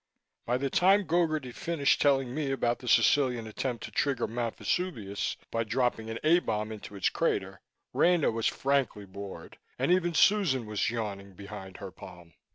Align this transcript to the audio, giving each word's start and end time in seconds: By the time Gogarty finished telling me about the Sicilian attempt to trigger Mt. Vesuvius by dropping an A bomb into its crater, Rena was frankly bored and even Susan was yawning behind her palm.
By 0.47 0.57
the 0.57 0.71
time 0.71 1.05
Gogarty 1.05 1.51
finished 1.53 2.01
telling 2.01 2.33
me 2.33 2.49
about 2.49 2.79
the 2.79 2.87
Sicilian 2.87 3.45
attempt 3.45 3.83
to 3.83 3.91
trigger 3.91 4.25
Mt. 4.25 4.57
Vesuvius 4.57 5.37
by 5.51 5.63
dropping 5.63 6.09
an 6.09 6.17
A 6.23 6.39
bomb 6.39 6.71
into 6.71 6.95
its 6.95 7.09
crater, 7.09 7.61
Rena 7.93 8.31
was 8.31 8.47
frankly 8.47 9.05
bored 9.05 9.59
and 9.77 9.91
even 9.91 10.15
Susan 10.15 10.65
was 10.65 10.89
yawning 10.89 11.33
behind 11.35 11.77
her 11.77 11.91
palm. 11.91 12.33